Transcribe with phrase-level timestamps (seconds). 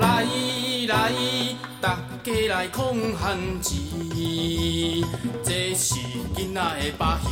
[0.00, 0.24] 来
[0.88, 1.12] 来，
[1.80, 3.78] 大家来抗旱钱，
[5.44, 5.94] 这是
[6.34, 7.28] 囡仔的把戏。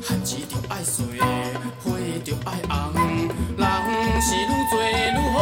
[0.00, 1.02] 旱钱着爱洗，
[1.82, 1.90] 花
[2.24, 3.66] 着爱红，人
[4.20, 5.34] 是愈做愈好。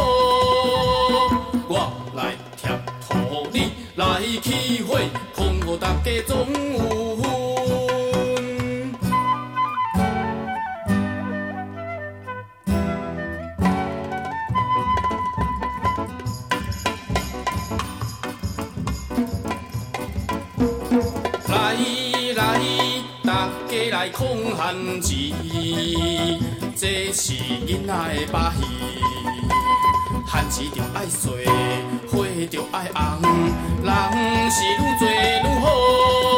[1.67, 1.71] 我
[2.15, 2.19] 来
[2.57, 2.69] 贴
[3.07, 3.09] 土
[3.51, 3.55] 里
[3.95, 4.97] 来起火，
[5.35, 7.04] 看我大家总有
[24.05, 25.33] 来抗旱钱，
[26.77, 27.33] 这是
[27.65, 28.61] 囡仔的把戏。
[30.27, 31.47] 番薯着爱水，
[32.07, 33.23] 花着爱红，
[33.81, 36.34] 人是愈做愈好。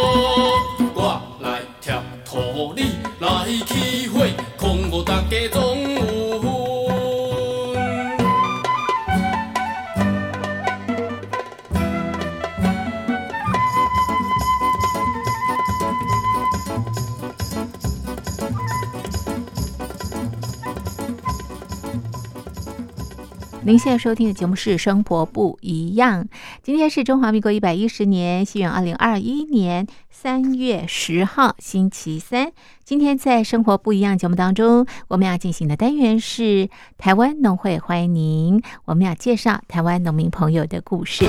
[23.67, 26.23] 您现在收听的节目是《生活不一样》，
[26.63, 32.53] 今天是中华民国一百一十年，西元二零二一年三月十号，星期三。
[32.85, 38.61] 今天在《生活不一样》节目当中，我们要进行的单元是台湾农会，欢迎您。
[38.85, 41.25] 我们要介绍台湾农民朋友的故事。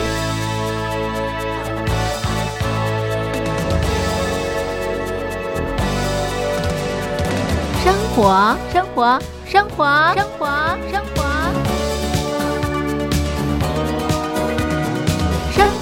[7.83, 10.47] 生活，生活，生活，生活，
[10.93, 11.28] 生活。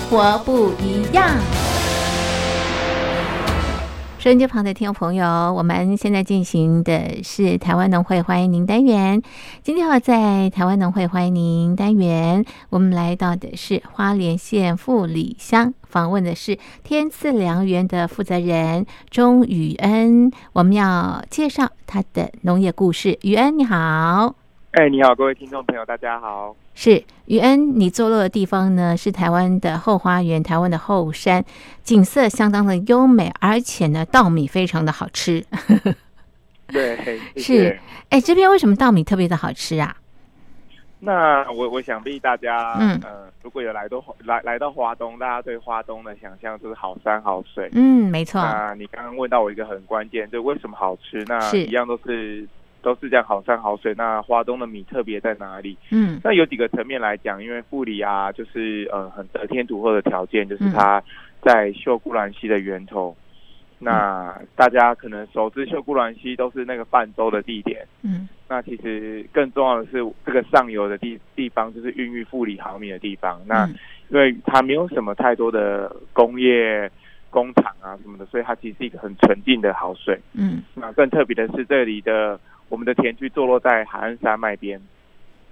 [0.08, 1.36] 活不一样。
[4.18, 9.22] 收音机旁的听众朋友，我们现在进行的是台湾农会欢迎您单元。
[9.62, 20.30] 今天要在台湾农会欢迎您单元，我们来到的是花莲县富里乡，访问的是天赐良缘的负责人钟宇恩。
[20.52, 23.18] 我们要介绍他的农业故事。
[23.22, 24.45] 宇恩，你好。
[24.76, 26.54] 哎，你好，各位听众朋友，大家好。
[26.74, 31.42] 是宇恩，你坐落的地方呢是台湾的后花园，台湾的后山，
[31.82, 35.42] 景色相当的优美，而且呢稻米非常的好吃。
[36.66, 37.80] 对，是，
[38.10, 39.96] 哎，这边为什么稻米特别的好吃啊？
[40.98, 47.70] 那我我想必大家，嗯呃，如果有来到来来到华东，大家对华东的想象就是好山好水。
[47.72, 51.24] 嗯，没错，那你刚刚问到我一个很关键，就为什么好吃？
[51.26, 52.46] 那是一样都是
[52.86, 53.92] 都是这样好山好水。
[53.96, 55.76] 那华东的米特别在哪里？
[55.90, 61.02] 嗯那有几个层面来讲，因为富里啊，就是呃很得天独厚的条件，就是嗯它
[61.42, 63.16] 在秀姑兰溪的源头。
[63.80, 67.84] 那大家可能熟知秀姑兰溪都是那个泛舟的地点。
[68.02, 73.40] 嗯那其实更重要的是，这个上游的地地方就是孕育富里毫米的地方。
[73.46, 73.74] 那嗯
[74.08, 76.88] 因为它没有什么太多的工业
[77.28, 80.16] 工厂啊什么的，所以它其实是一个很纯净的好水。
[80.32, 82.38] 嗯那更特别的是，这里的
[82.68, 84.80] 我们的田区坐落在海岸山脉边。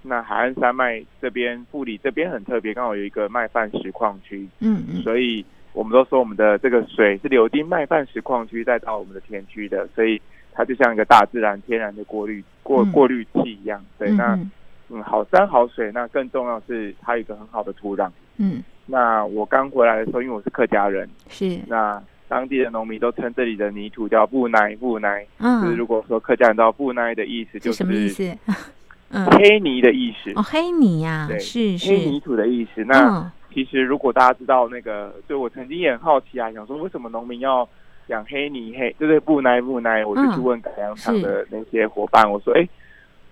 [0.07, 10.21] 那海岸山脉这边，布里这边很特别，刚好有一个麦饭石矿区，嗯嗯所以我们都说我们的这个水是流经麦饭石矿区再到我们的田区的，所以
[10.53, 13.83] 它就像一个大自然天然的过滤过嗯过滤器一样。
[13.97, 14.51] 对，嗯那嗯
[14.89, 18.07] 嗯，好山好水，那更重要是它有一个很好的土壤。
[18.37, 25.25] 嗯那我刚回来的时候，因为我是客家人，是那当地的农民都称这里的泥土叫布奈布奈。
[25.39, 28.23] 就是嗯如果说客家人知道布奈的意思，就是什么意思？
[29.09, 29.25] 嗯。
[29.27, 32.83] 黑泥的意思，哦黑泥呀对是黑泥土的意思。
[32.85, 37.65] 那嗯其实如果大家知道那个，就我曾经也很好奇啊，想说为什么农民要
[38.07, 42.67] 养黑泥黑，就是布奈布奈，我就去嗯问改良场的那些伙伴，我说，哎，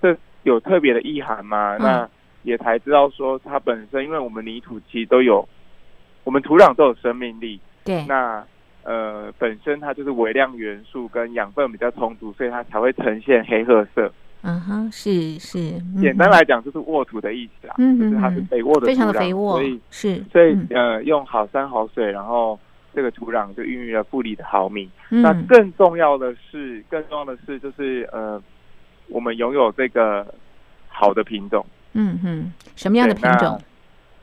[0.01, 1.75] 这有特别的意涵吗？
[1.78, 1.81] 嗯。
[1.81, 2.10] 那
[2.44, 5.46] 也才知道说，它本身因为我们泥土其实都有，
[6.24, 8.06] 我们土壤都有生命力，对。
[8.07, 8.42] 那
[8.83, 14.12] 呃本身它就是微量元素跟养分比较充足，所以它才会呈现黑褐色。
[14.45, 15.57] 嗯哼是是
[16.01, 22.60] 简单来讲就是沃土的意思啊，嗯就是它是嗯肥沃的土壤，非常的肥沃所以是所以嗯呃用好山好水，然后
[22.93, 24.89] 这个土壤就孕育了富里的毫米。
[25.12, 28.41] 嗯那更重要的是，更重要的是就是呃
[29.08, 30.27] 我们拥有这个
[30.89, 31.65] 好的品种。
[31.93, 33.58] 嗯哼什么样的品种？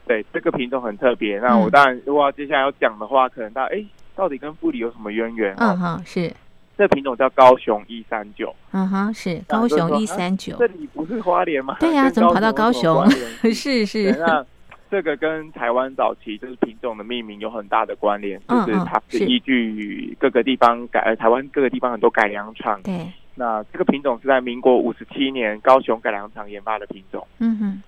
[0.06, 1.38] 对，这个品种很特别。
[1.38, 3.82] 那嗯我当然如果要接下来要讲的话，可能大家哎
[4.20, 5.54] 到底跟富里有什么渊源？
[5.56, 6.30] 嗯哦，哼是
[6.76, 8.54] 这品种叫高雄一三九。
[8.72, 11.78] 嗯哼是高雄一三九这里不是花莲吗？
[11.80, 13.10] 对呀跟怎么跑到高雄
[13.50, 14.44] 是是那
[14.90, 22.78] 这个跟台湾早期就是品种的命名有很大的关联，嗯就是它是是依据各个地方改，呃，台湾各个地方很多改良厂。
[22.82, 27.26] 对那这个品种是在民国五十七年高雄改良厂研发的品种。
[27.38, 27.82] 嗯哼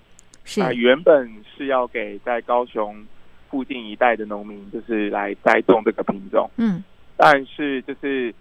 [0.44, 2.96] 是那原本是要给在高雄
[3.52, 6.82] 附近一带的农民，就是来栽种这个品种，嗯。
[7.18, 8.34] 但是就是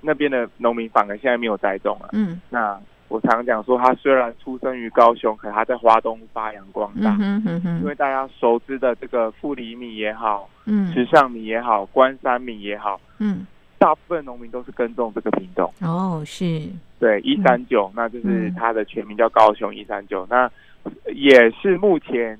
[0.00, 2.10] 那边的农民反而现在没有栽种了。
[2.12, 2.40] 嗯。
[2.48, 7.16] 那我常讲说，他虽然出生于高雄，可他在华东发扬光大。
[7.20, 7.42] 嗯
[7.80, 10.92] 因为大家熟知的这个富里米也好，嗯。
[10.92, 13.44] 池上米也好，关山米也好，嗯。
[13.78, 15.74] 大部分农民都是耕种这个品种。
[15.80, 16.62] 哦是。
[17.00, 18.54] 对，一三九，那就是嗯。
[18.54, 20.48] 它的全名叫高雄一三九，那
[21.12, 22.38] 也是目前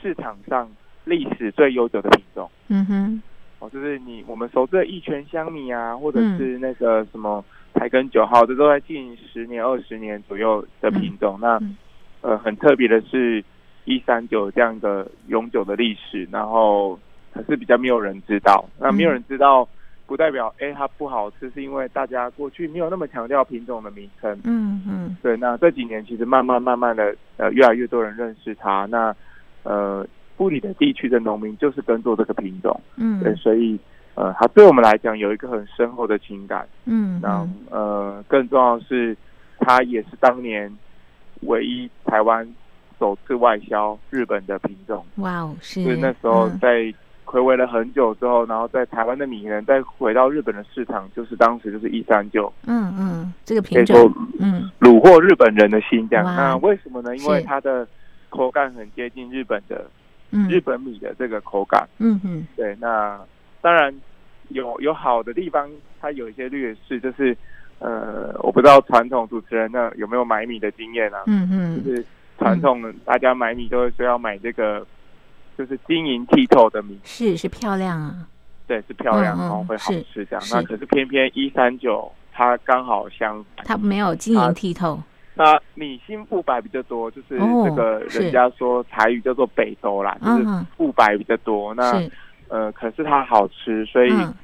[0.00, 0.70] 市场上
[1.04, 2.50] 历史最悠久的品种。
[2.68, 3.22] 嗯哼
[3.60, 11.38] 哦，就是你我们熟知的一泉香米啊，或者嗯是那个什么台根九号，这都在近十年、二十年左右的品种。
[11.40, 11.76] 那嗯
[12.20, 13.44] 呃，很特别的是，
[13.84, 16.98] 一三九这样一个永久的历史，然后
[17.32, 18.64] 可是比较没有人知道。
[18.78, 19.68] 那没有人知道，
[20.06, 24.38] 不代表哎它不好吃，是因为大家过去没有那么强调品种的名称。
[24.44, 28.86] 嗯嗯对，那这几年其实慢慢慢慢的，呃，越来越多人认识它。
[28.86, 29.14] 那
[29.62, 33.78] 呃，布里的地区的农民就是耕作这个品种，嗯对，嗯所以
[34.14, 36.66] 呃，它对我们来讲有一个很深厚的情感。
[36.84, 39.16] 嗯然后呃，更重要的是，
[39.58, 40.72] 它也是当年
[41.42, 42.48] 唯一台湾
[42.98, 45.04] 首次外销日本的品种。
[45.16, 56.24] 哇哦，是所以那时候嗯在回味了很久之后，然后在台湾的米人再回到日本的市场，就是当时就是一三九，嗯嗯，这个可以说品种，嗯虏获日本人的心这样。
[56.24, 57.16] 那为什么呢？
[57.16, 57.86] 因为是它的
[58.28, 59.90] 口感很接近日本的嗯
[60.48, 61.88] 日本米的这个口感。
[61.98, 62.46] 嗯嗯。
[62.56, 63.20] 对，那
[63.60, 63.94] 当然
[64.48, 67.36] 有有好的地方，它有一些劣势，就是
[67.78, 71.22] 呃，我不知道传统主持人那有没有买米的经验啊？
[71.26, 71.84] 嗯嗯。
[71.84, 72.04] 就是
[72.38, 74.84] 传统的大家买米都会说要买这个，
[75.56, 78.26] 就是晶莹剔透的米，是是漂亮啊，
[78.66, 80.42] 对，是漂亮，嗯嗯然后会好吃这样。
[80.50, 85.00] 那可是偏偏一三九它刚好相反，它没有晶莹剔透，
[85.34, 91.74] 那你心腹白比较多，就是哦这个人家说台语叫做北周啦，就是嗯腹白比较多。
[91.74, 92.02] 那
[92.48, 94.10] 呃，可是它好吃，所以。
[94.12, 94.34] 嗯。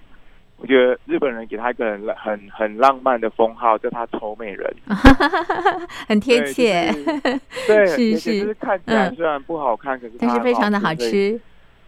[0.63, 4.71] 我觉得日本人给他一个很很很浪漫的封号，叫他丑美人，
[6.07, 8.41] 很贴对切，就是 对，是是。
[8.41, 9.15] 就是看起来嗯。
[9.17, 11.41] 虽然不好看，可是但它是非常的好吃，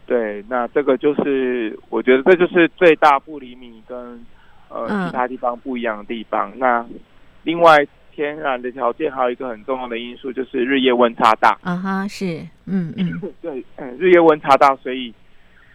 [0.06, 3.98] 对，那这个就是我觉得这就是最大布里米跟
[4.70, 5.06] 呃、嗯。
[5.06, 6.50] 其他地方不一样的地方。
[6.56, 6.82] 那
[7.42, 13.20] 另外天然的条件还有一个很重要的因素就是日夜温差大，啊哈是，嗯嗯。
[13.42, 15.12] 对，嗯日夜温差大，所以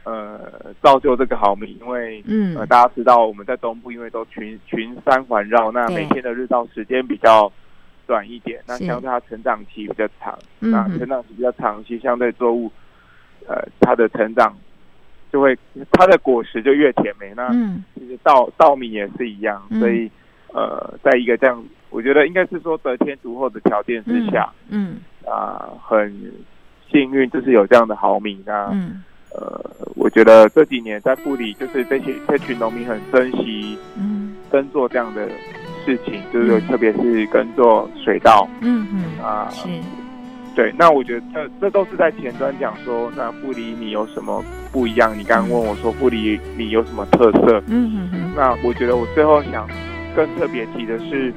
[0.03, 0.39] 呃
[0.81, 2.17] 造就这个好米，因为。
[2.27, 7.51] 呃，嗯大家知道我们在东部，因为都群群山环绕，那每天的日照时间比较
[8.05, 12.71] 短一点，那相对它成长期比较长，嗯那成长期比较长，其实相对作物，
[13.47, 14.55] 呃，它的成长
[15.31, 15.57] 就会
[15.91, 17.33] 它的果实就越甜美。
[17.35, 17.83] 那嗯。
[17.95, 19.79] 其实稻稻米也是一样，嗯。
[19.79, 20.09] 所以
[20.53, 26.13] 呃，在一个这样，我觉得应该是说得天独厚的条件之下，嗯啊、很
[26.91, 28.41] 幸运就是有这样的好米。
[28.45, 29.03] 那、嗯
[29.35, 29.61] 呃，
[29.95, 35.27] 我觉得这几年在布里，就是这些这群农民很珍惜嗯耕作这样的
[35.85, 39.49] 事情，就是特别是耕作水稻嗯嗯啊。
[39.51, 39.67] 是
[40.55, 45.15] 对，那我觉得这这都是在前端讲说，那布里你有什么不一样？
[45.15, 47.61] 你刚刚问我说布里你有什么特色？
[47.67, 49.69] 嗯嗯嗯那我觉得我最后想
[50.15, 51.31] 更特别提的是，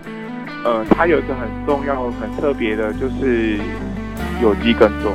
[0.63, 3.59] 呃，它有一个很重要、很特别的，就是
[4.43, 5.13] 有机耕作。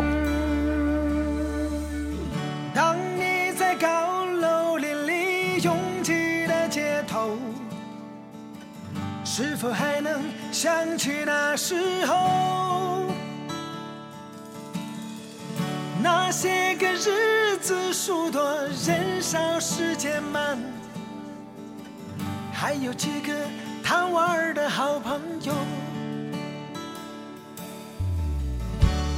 [2.74, 7.38] 当你在高楼林立拥挤的街头，
[9.24, 10.20] 是否还能
[10.52, 11.76] 想起那时
[12.08, 13.04] 候？
[16.02, 18.44] 那些个日子数多，
[18.86, 20.58] 人少时间慢，
[22.52, 23.34] 还有几个
[23.86, 25.54] 贪玩的好朋友。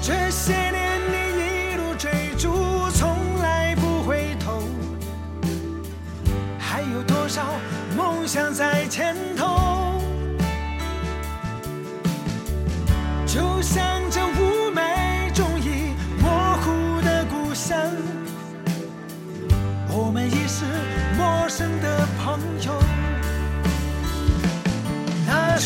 [0.02, 4.62] 这些年你一路追逐，从来不回头，
[6.60, 7.46] 还有多少
[7.96, 9.37] 梦想在前头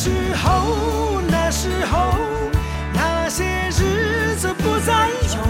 [0.04, 2.14] 时候，那时候，
[2.92, 5.44] 那些日子不再有，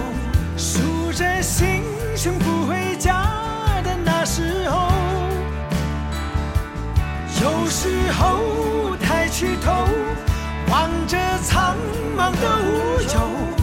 [0.58, 1.82] 数着星
[2.18, 3.30] 星不回家
[3.82, 4.92] 的那时候。
[7.42, 9.88] 有时候抬起头，
[10.70, 11.78] 望着苍
[12.18, 13.61] 茫的无忧，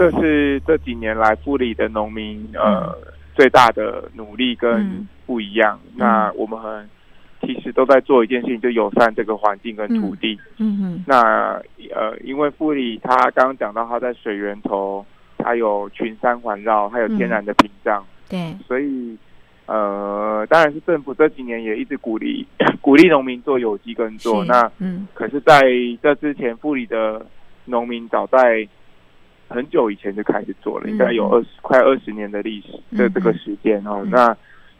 [0.00, 2.96] 这是这几年来富里的农民呃、
[3.34, 5.08] 最大的努力跟嗯。
[5.26, 5.78] 不一样。
[5.94, 6.90] 那我们很
[7.42, 10.36] 其实都在做一件事情，就友善这个环境跟土地。
[10.58, 11.62] 嗯哼，那
[11.94, 15.06] 呃，因为富里他刚刚讲到他在水源头，
[15.38, 19.16] 他有群山环绕，还有天然的屏障，对，所以
[19.66, 22.44] 呃，当然是政府这几年也一直鼓励
[22.82, 24.44] 鼓励农民做有机耕作。
[24.44, 25.06] 那嗯。
[25.14, 25.62] 可是在
[26.02, 27.24] 这之前，富里的
[27.66, 28.66] 农民早在
[29.50, 34.00] 很久以前就开始做了，嗯应该有二十快二十年的历史的嗯这个时间哦。
[34.04, 34.34] 嗯那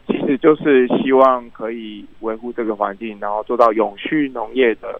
[0.07, 4.99] 其实就是希望可以维护这个环境，然后做到永续农业的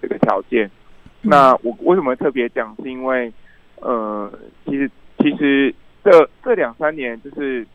[0.00, 0.66] 这个条件。
[1.22, 2.72] 嗯那我为什么特别讲？
[2.82, 3.32] 是因为
[3.80, 4.30] 呃，
[4.64, 4.88] 其实
[5.18, 7.66] 其实这这两三年就是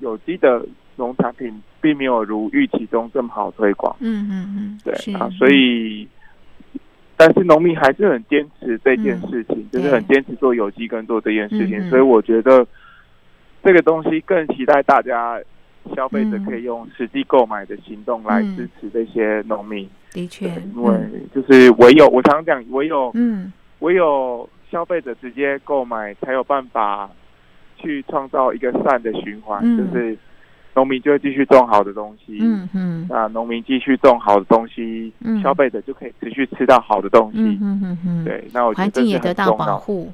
[0.00, 3.94] 有机的农产品并没有如预期中这么好推广。
[4.00, 6.08] 嗯嗯嗯，对啊，所以，
[7.16, 12.66] 但是农民还是很坚持这件事情，就是很坚持做有机耕作这件事情，所以我觉得
[13.62, 15.40] 这个东西更期待大家
[15.94, 16.44] 消费者嗯。
[16.44, 18.56] 可以用实际购买的行动来嗯。
[18.56, 20.98] 支持这些农民，的确对，因为
[21.34, 23.52] 就是唯有我常讲，唯有嗯。
[23.80, 27.10] 唯有消费者直接购买，才有办法
[27.76, 29.76] 去创造一个善的循环，嗯。
[29.76, 30.16] 就是
[30.74, 33.06] 农民就会继续种好的东西，嗯嗯。
[33.08, 35.40] 那农民继续种好的东西，嗯。
[35.42, 37.38] 消费者就可以持续吃到好的东西。
[37.38, 39.52] 嗯嗯嗯嗯，，对，那我觉环境也得到。
[39.54, 40.12] 保护，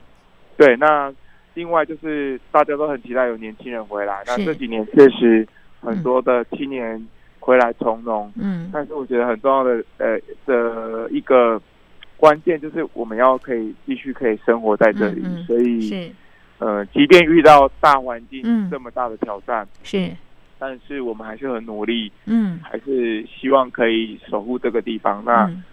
[0.57, 1.12] 对，那
[1.55, 4.23] 另外就是大家都很期待有年轻人回来。
[4.27, 5.46] 那这几年确实
[5.81, 7.07] 很多的青年
[7.38, 11.61] 回来从农，嗯但是我觉得很重要的呃的一个
[12.18, 15.44] 关键就是我们要可以继续可以生活在这里，嗯嗯。
[15.44, 16.11] 所以是。
[16.59, 18.68] 呃，即便遇到大环境嗯。
[18.70, 20.11] 这么大的挑战，是
[20.61, 25.25] 但是我们还是很努力，嗯还是希望可以守护这个地方。
[25.25, 25.64] 那、嗯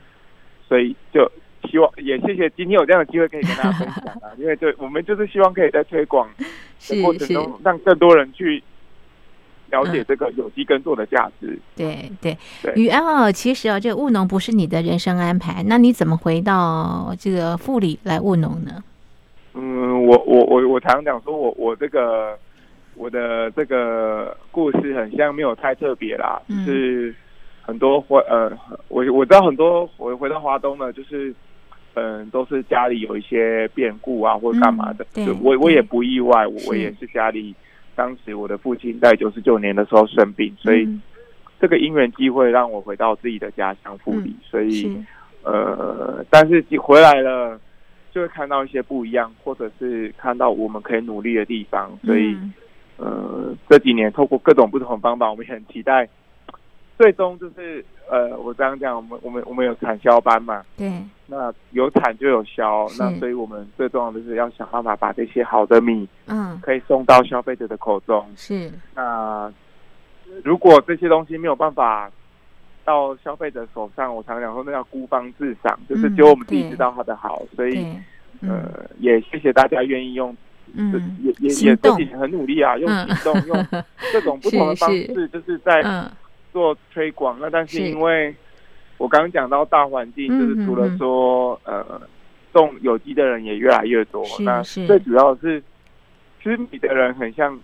[0.67, 1.31] 所以就
[1.69, 8.61] 希望也谢谢今天有这样的机会可以跟大家分享啊， 因为对我们就是希望可以在推广的过程中，让更多人去
[9.71, 11.57] 了解嗯这个有机耕作的价值。
[11.73, 18.83] 对对对，雨安哦，其实啊，这个务农不是你的人生安排，那你怎么回到这个富里来务农呢？
[19.53, 22.37] 嗯，我我我我常讲说我我这个
[22.97, 27.13] 我的这个故事很像没有太特别啦，嗯就是
[27.61, 28.51] 很多回呃，
[28.87, 31.33] 我我知道很多我回到华东呢，就是
[31.93, 35.05] 嗯，都是家里有一些变故啊，或者干嘛的。
[35.43, 37.53] 我我也不意外，我我也是家里
[37.95, 41.01] 当时我的父亲在九十九年的时候生病，所以嗯
[41.59, 44.97] 这个因缘机会让我回到自己的家乡富里，所以
[45.43, 47.59] 呃，但是回来了
[48.11, 52.35] 就会看到一些不一样，或者是看到我们可以努力的地方，所以。
[52.97, 56.07] 嗯呃，这几年透过各种不同的方法，我们也很期待，
[56.97, 60.91] 最终就是呃，我刚刚讲，我们我们我们有产销班嘛，对。
[61.29, 66.57] 那有产就有销，那所以我们最重要的是要想办法把这些好的米嗯。
[66.61, 68.25] 可以送到消费者的口中。
[68.35, 68.71] 是。
[68.95, 69.51] 那
[70.43, 72.09] 如果这些东西没有办法
[72.85, 77.85] 到消费者手上，我常讲说那叫孤芳自赏，就是嗯只有我们自己知道它的好，所以
[78.41, 78.49] 嗯。
[78.49, 80.37] 呃，也谢谢大家愿意用这
[80.75, 83.07] 嗯也也也自己很努力啊，用嗯。
[83.15, 83.65] 行动，用
[84.13, 86.09] 各种不同的方式，就是在嗯。
[86.53, 87.37] 做推广。
[87.39, 87.83] 那但是是。
[87.83, 88.33] 因为
[88.97, 92.01] 我刚刚讲到大环境，嗯就是除了说呃
[92.51, 95.61] 种有机的人也越来越多，那最主要是
[96.41, 97.59] 吃米的人很像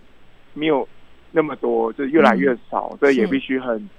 [0.52, 0.86] 没有
[1.32, 3.90] 那么多，就越来越少，所以也必须很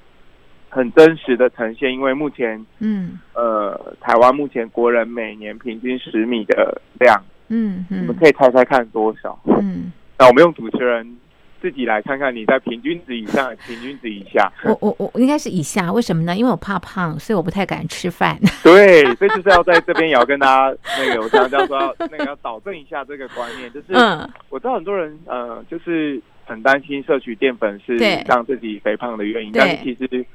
[0.70, 3.20] 很真实的呈现，因为目前嗯。
[3.34, 9.38] 呃台湾目前国人每年平均十米的量，嗯嗯你们可以猜猜看多少？
[9.46, 11.18] 嗯，那我们用主持人
[11.62, 14.52] 自己来看看你在平均值以上， 平均值以下。
[14.64, 16.36] 我我我应该是以下，为什么呢？
[16.36, 18.38] 因为我怕胖，所以我不太敢吃饭。
[18.64, 27.96] 对，这就是要在这边也要跟大家那个，我常常说要那个要导正一下这个观念，就是嗯我知道很多人呃，就是很担心摄取淀粉是
[28.28, 30.26] 让自己肥胖的原因，但是其实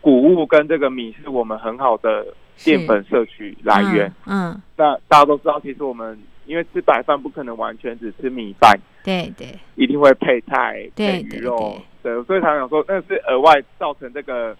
[0.00, 2.24] 谷物跟这个米是我们很好的
[2.62, 4.06] 淀粉摄取来源。
[4.26, 9.48] 嗯，嗯，那大家都知道，其实我们因为吃白饭不可能完全只吃米饭，对对。
[9.74, 14.56] 一定会配菜、对配鱼对肉，对，所以常常说那是额外造成这个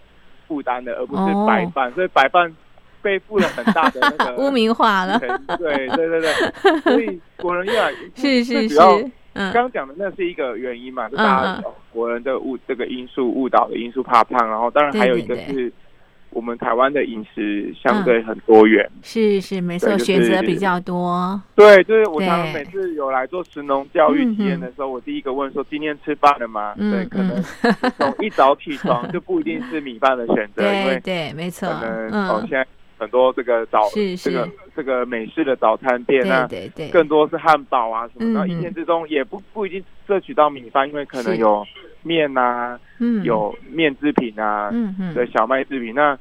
[0.47, 2.55] 负担的，而不是白饭，所以白饭
[3.01, 8.97] 背负了很大的那个 污名化了，对对对对对，所以国人越来 是是是主要，
[9.33, 9.51] 嗯。
[9.51, 15.71] 刚刚讲的那是一个原因嘛，就嗯大家嗯国人的误这个因素误导的因素怕胖，然后当然还有一个是
[16.37, 18.87] 我们台湾的饮食相对很多元。
[19.01, 21.41] 是是没错，就是选择比较多。
[21.55, 26.75] 对，就是我常常每次有来做食农教育嗯体验的时候，我第一个问说今天吃饭了吗？
[26.77, 32.67] 嗯对，可能嗯从一早起床 就不一定是米饭的选择，因为对对，没错可，能哦嗯，现在
[32.99, 41.65] 很多这个早这个这个美式的早餐店对对对，更多是汉堡啊什么，的然后一天之中也不不一定摄取到米饭，因为可能有
[42.03, 43.23] 面啊，嗯。
[43.23, 45.13] 有面制品啊，嗯嗯。
[45.15, 46.17] 的小麦制品，那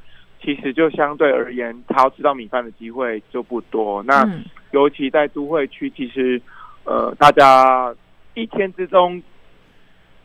[0.46, 4.00] 其实就相对而言，他要吃到米饭的机会就不多。
[4.04, 6.40] 那嗯尤其在都会区，其实
[6.84, 7.92] 呃，大家
[8.34, 9.20] 一天之中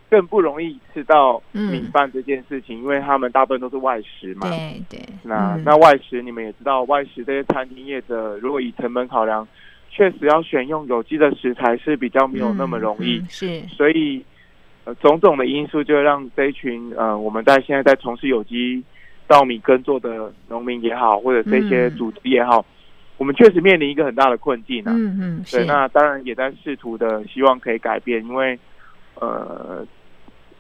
[0.10, 4.48] 更不容易吃到嗯米饭这件事情，因为他们大部分都是外食嘛。
[4.50, 9.48] 对对，那、嗯那外食你们也知道，外食这些餐厅业者，如果以成本考量，
[9.90, 13.24] 确实要选用有机的食材是比较没有那么容易。
[13.30, 14.24] 是所以
[14.84, 18.84] 呃种种的因素，就会让这一群呃我们在现在在从事有机
[19.28, 22.66] 稻米耕作的农民也好，或者这些嗯组织也好，
[23.18, 24.92] 我们确实面临一个很大的困境啊。
[24.96, 28.58] 嗯嗯对，那当然也在试图的希望可以改变，因为
[29.16, 29.86] 呃。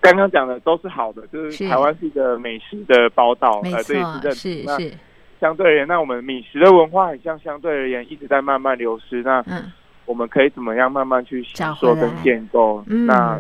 [0.04, 4.64] 刚刚讲的都是好的，就是是台湾是一个美食的宝岛，没呃，这也错，认同。
[4.66, 4.94] 那是是
[5.40, 9.22] 相对而言，那我们米食的文化很像相对而言一直在慢慢流失。
[9.22, 9.72] 那嗯
[10.08, 12.84] 我们可以怎么样慢慢去找吸收跟建构？
[12.88, 13.40] 嗯那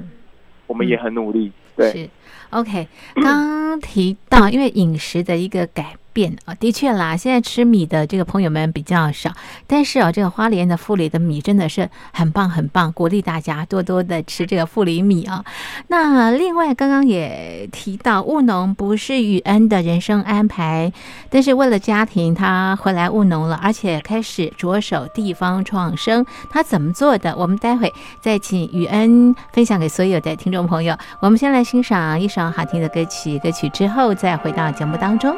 [0.67, 1.51] 我们也很努力。
[1.77, 2.09] 是。
[2.51, 9.31] OK，刚刚提到，因为饮食的一个改变啊，的确啦，现在吃米的这个朋友们比较少，
[9.67, 15.43] 但是啊，这个花莲的富里的米真的是很棒很棒，鼓励大家多多的吃这个富里米啊。
[15.87, 20.91] 那另外，刚刚也提到，务农不是雨恩的人生安排，
[21.29, 26.25] 但是为了家庭，他回来务农了，而且开始着手地方创生。
[26.49, 27.35] 他怎么做的？
[27.37, 30.97] 我们待会再请雨恩分享给所有的听众朋友。
[31.19, 35.35] 我们先来欣赏一首好听的歌曲，歌曲之后再回到节目当中。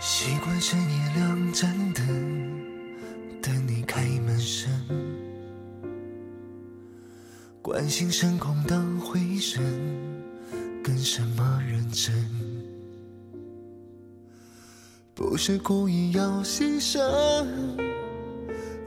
[0.00, 2.04] 习惯深夜两盏灯，
[3.42, 4.70] 等你开门声，
[7.60, 9.62] 关心升空当回声，
[10.82, 12.37] 跟什么认真？
[15.18, 17.00] 不是故意要牺牲，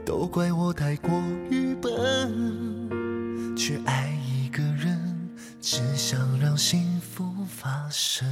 [0.02, 5.28] 都怪我太过愚笨，去爱一个人，
[5.60, 8.26] 只想让幸福发生。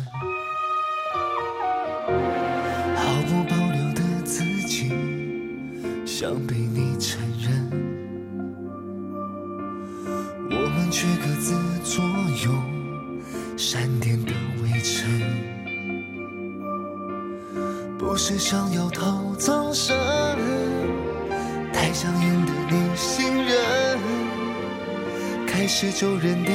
[2.97, 4.95] 毫不保留的自己，
[6.07, 7.21] 想被你承
[18.41, 19.95] 想要逃藏身，
[21.75, 23.99] 太想赢得你信任，
[25.47, 26.50] 开始就认定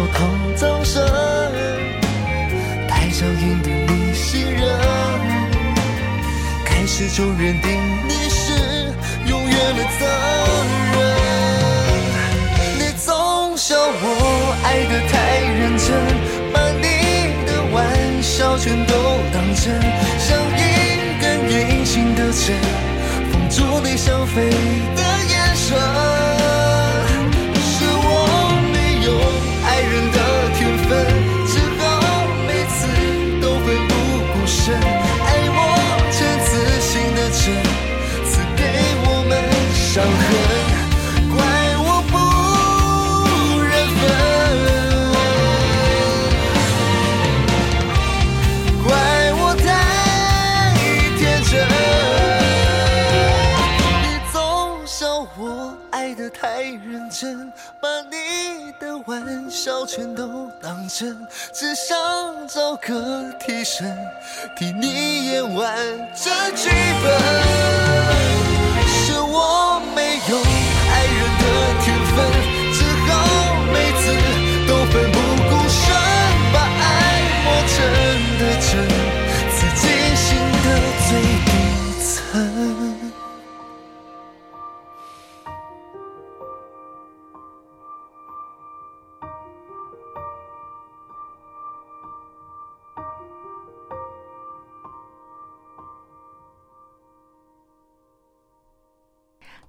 [0.00, 1.02] 是想要逃藏身，
[2.88, 4.62] 太想赢得你信任，
[6.64, 8.94] 开始就认定你是
[9.26, 10.06] 永远的责
[10.92, 10.98] 任。
[12.78, 15.88] 你总笑我爱得太认真，
[16.52, 16.84] 把你
[17.46, 18.94] 的玩笑全都
[19.32, 19.80] 当真，
[20.18, 20.60] 像一
[21.20, 22.56] 根隐形的针，
[23.30, 24.48] 封住你想飞
[24.96, 26.69] 的眼神。
[61.52, 61.96] 只想
[62.46, 63.96] 找个替身，
[64.56, 65.74] 替你演完
[66.14, 66.68] 这剧
[67.02, 67.79] 本。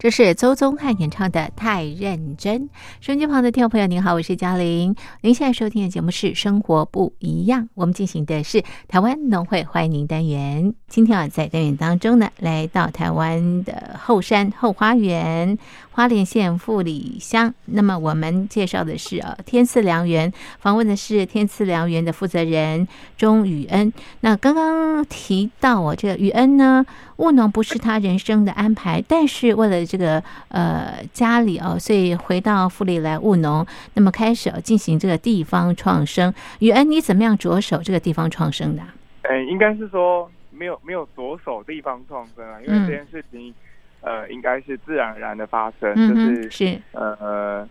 [0.01, 2.61] 这是周宗翰演唱的《太认真》。
[3.01, 4.95] 收音机旁的听众朋友，您好，我是嘉玲。
[5.21, 10.73] 您现在收听的节目是《生活不一样》，我们进行的是台湾农会欢迎您单元。
[10.87, 15.59] 今天啊，在单元当中呢，来到台湾的后山后花园
[15.91, 17.53] 花莲县富里乡。
[17.65, 22.87] 那么我们介绍的是啊，天赐良缘，访问的是天赐良缘的负责人
[23.17, 23.93] 钟宇恩。
[24.21, 26.83] 那刚刚提到哦，这个宇恩呢，
[27.21, 33.65] 务农不是他人生的安排，但是为了这个呃家里哦，所以回到富里来务农。
[33.93, 36.33] 那么开始哦进行这个地方创生。
[36.59, 38.93] 宇恩，你怎么样着手这个地方创生的啊？
[39.21, 43.53] 哎，应该是说没有没有着手地方创生啊，因为嗯这件事情，
[44.01, 47.67] 呃，应该是自然而然的发生，嗯，就是是，呃，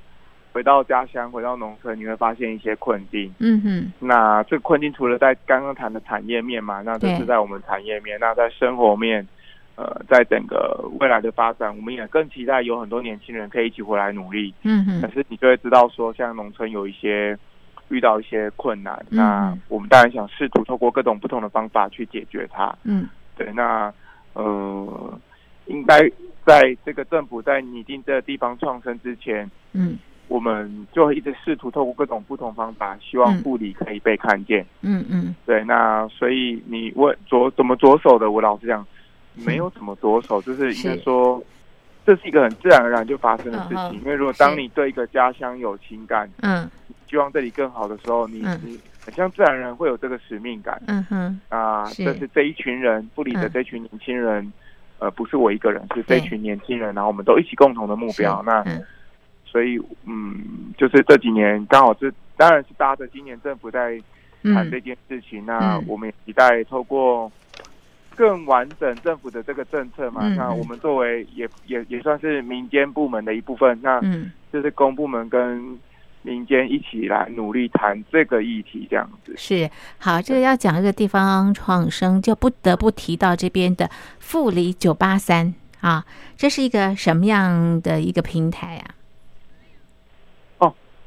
[0.52, 3.32] 回到家乡，回到农村，你会发现一些困境。
[3.38, 9.26] 嗯哼，那这个困境除了在刚刚谈的产业面嘛，那这是在我们产业面，那在生活面，
[9.80, 14.52] 呃，在整个未来的发展，我们也更期待有很多年轻人可以一起回来努力。
[14.62, 17.34] 嗯嗯，可是你就会知道说，像农村有一些
[17.88, 22.76] 遇到一些困难，嗯那我们当然想试图透过各种不同的方法去解决它。
[22.84, 23.90] 嗯对，那
[24.34, 25.18] 呃，
[25.64, 26.06] 应该
[26.44, 34.66] 在这个政府在拟定这个地方创生之前，嗯我们就会一直试图透过各种不同方法，希望嗯护理可以被看见。
[34.82, 38.86] 嗯嗯对，那所以你问着怎么着手的，我老实讲，
[39.34, 41.42] 没有怎么着手，就是应该说，
[42.04, 44.00] 这是一个很自然而然就发生的事情。
[44.00, 46.68] 因为如果当你对一个家乡有情感，嗯
[47.08, 51.84] 希望这里更好的时候，你嗯你很像自然人会有这个使命感嗯哼，啊。
[51.86, 54.52] 是这是这一群人，不理的嗯这群年轻人，
[54.98, 58.42] 呃，不是我一个人，是这群年轻人，然后我们都一起共同的目标。
[58.46, 58.82] 那嗯
[59.44, 64.00] 所以，嗯，就是这几年刚好是，当然是搭着今年政府在
[64.44, 65.44] 谈嗯这件事情。
[65.44, 67.30] 那嗯我们也期待透过
[68.20, 75.78] 更完整政府的这个政策嘛，那我们作为也也也算是民间部门的一部分，那嗯就是公部门跟
[76.20, 79.32] 民间一起来努力谈这个议题，这样子。
[79.38, 86.04] 是好，这个要讲一个地方创生，就不得不提到这边的富里九八三啊，
[86.36, 88.99] 这是一个什么样的一个平台啊？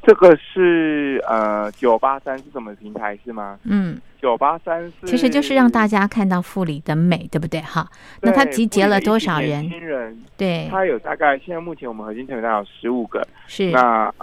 [0.05, 3.57] 这个是呃九八三是什么平台是吗？
[3.63, 7.61] 嗯，九八三是其实就是让大家看到富里的美，对不对？
[7.61, 7.87] 哈，
[8.21, 13.25] 那它集结了多少人群年轻人，对，它有大概现在目前我们核心成员大概有十五个。
[13.47, 14.13] 是，那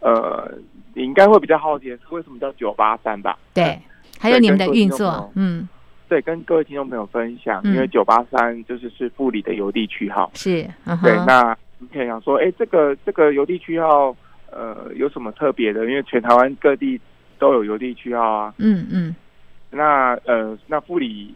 [0.00, 0.50] 呃，
[0.94, 3.38] 你应该会比较好奇的是为什么叫九八三吧？
[3.54, 3.78] 对，
[4.18, 5.68] 还有你们的运作嗯，
[6.08, 10.30] 对，跟各位听众朋友分享，嗯因为九八三就是是富里的邮递区号。
[10.34, 14.16] 是，嗯对，那你可以想说，哎，这个这个邮递区号，
[14.50, 15.84] 呃，有什么特别的？
[15.86, 17.00] 因为全台湾各地
[17.38, 18.54] 都有邮递区号啊。
[18.58, 19.14] 嗯嗯
[19.70, 21.34] 那呃，那富里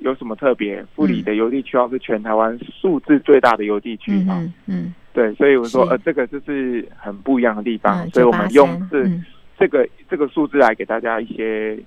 [0.00, 0.84] 有什么特别？
[0.94, 4.34] 富里的邮递区号是全台湾数字最大的邮递区号。
[4.34, 9.24] 嗯嗯嗯，对，所以我说，呃，这个就是很不一样的地方，嗯所以我们用983
[9.58, 11.78] 这、个这个数字来给大家一些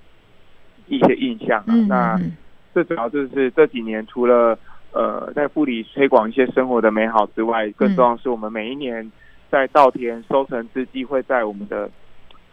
[0.88, 1.64] 一些印象啊。
[1.68, 2.32] 嗯那嗯
[2.72, 4.58] 最主要就是这几年除了
[4.92, 9.10] 呃在富里推广一些生活的美好之外，更重要是我们每一年
[9.50, 11.90] 在稻田收成之际，会在我们的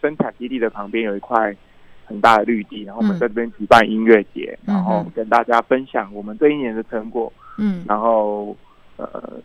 [0.01, 1.55] 生产基地的旁边有一块
[2.05, 3.19] 很大的绿地，然后我们嗯。
[3.19, 7.31] 在这边举办音乐节，嗯然后跟大家分享我们这一年的成果。
[7.57, 7.85] 嗯。
[7.87, 8.55] 然后
[8.97, 9.39] 呃，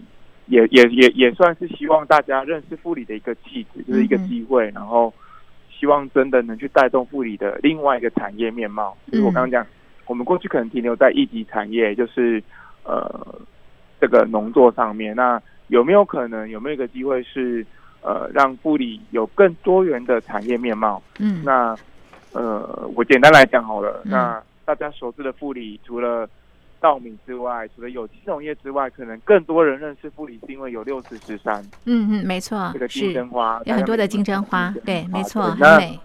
[0.46, 5.12] 也也也也算是希望大家认识富里的一个气质，就是一个机会，然后
[5.70, 8.96] 希望真的能去带动富里的另外一个产业面貌。
[9.10, 9.34] 就是我嗯。
[9.34, 9.66] 刚刚讲，
[10.06, 12.42] 我们过去可能停留在一级产业，就是
[12.84, 13.38] 呃
[14.00, 15.40] 这个农作上面，那
[15.72, 17.64] 有没有可能有没有一个机会是
[18.02, 21.02] 呃让布里有更多元的产业面貌？
[21.18, 21.74] 嗯，那
[22.32, 24.02] 呃，我简单来讲好了。
[24.04, 26.28] 嗯那大家熟知的富里，除了
[26.78, 35.98] 稻米之外，除了有机农业之外，可能更多人认识富里，是因为有六四十三嗯嗯，没错这个，金针花，有很多的金针花，对，没错，很那美，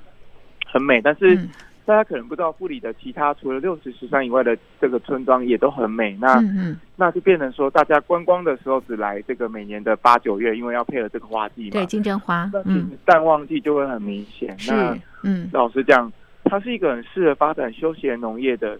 [0.65, 1.01] 很美。
[1.01, 1.49] 但是嗯
[1.87, 6.17] 大家可能不知道，富里的其他除了六十十三以外的这个村庄也都很美。
[6.19, 11.71] 那、嗯嗯，那就变成说，大家观光的时候只来这个每年的八九月，因为要配合这个花季嘛。
[11.71, 14.49] 对，金针花嗯，淡旺季就会很明显。
[14.67, 16.11] 那是，嗯，老实讲，
[16.43, 18.77] 它是一个很适合发展休闲农业的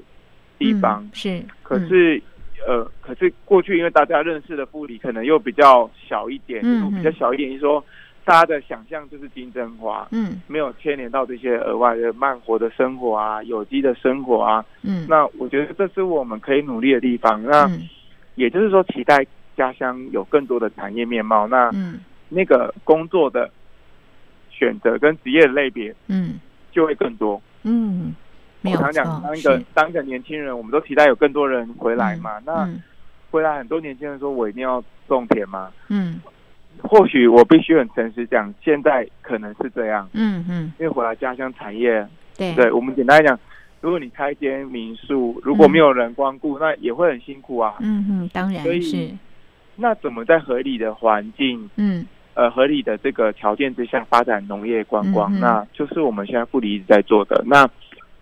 [0.60, 1.02] 地方。
[1.06, 2.22] 嗯是，嗯可是，
[2.68, 7.82] 呃，可是过去因为大家认识的富里可能又比较小一点，比较小一点，就是说
[8.28, 14.66] 大家的想象就是金针花，嗯没有牵连到这些额外的慢活的生活啊、有机的生活啊。
[14.82, 17.42] 嗯，那我觉得这是我们可以努力的地方。
[17.42, 17.88] 那嗯
[18.36, 21.48] 也就是说，期待家乡有更多的产业面貌。
[21.48, 23.50] 那嗯那个工作的
[24.50, 26.38] 选择跟职业的类别嗯
[26.74, 27.42] 就会更多。
[27.64, 28.14] 嗯，
[28.66, 32.40] 我常讲，错，当一个当一个年轻人，我们都期待有更多人回来嘛。
[32.46, 32.84] 那嗯
[33.32, 35.72] 回来很多年轻人说，我一定要种田嘛。
[35.88, 36.20] 嗯
[36.84, 43.40] 或许我必须很诚实讲，现在可能是这样，嗯嗯，因为回来家乡产业，对对我们简单来讲，
[43.82, 47.76] 如果你开一间民宿，如果没有人光顾，那也会很辛苦啊。
[47.80, 49.10] 嗯嗯，当然所以是，
[49.76, 55.34] 那怎么在合理的环境、嗯呃合理的这个条件之下发展农业观光？
[55.34, 57.44] 嗯那就是我们现在富里一直在做的。
[57.48, 57.68] 那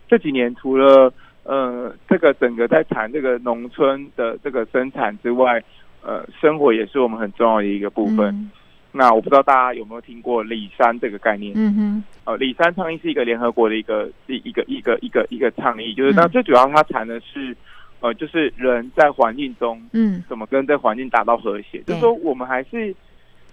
[0.08, 1.12] 这几年除了
[1.44, 5.62] 呃这个整个在谈这个农村的这个生产之外，
[6.06, 8.28] 呃生活也是我们很重要的一个部分。
[8.28, 8.52] 嗯。
[8.98, 11.52] 那我不知道大家有没有听过里山这个概念？
[11.54, 16.16] 嗯哼，呃，里山倡议是一个联合国的一个一一个一个一个一个倡议，就是嗯。
[16.16, 17.54] 那最主要它谈的是，
[18.00, 20.24] 呃，就是人在环境中嗯。
[20.30, 22.96] 怎么跟这环境达到和谐，就是说我们还是